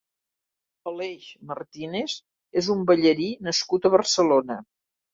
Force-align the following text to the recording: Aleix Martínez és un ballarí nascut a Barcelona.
Aleix 0.91 1.27
Martínez 1.51 2.17
és 2.63 2.73
un 2.79 2.83
ballarí 2.91 3.31
nascut 3.49 3.87
a 3.93 3.97
Barcelona. 4.01 4.63